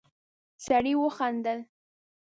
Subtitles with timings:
[0.65, 1.59] سړی وخندل.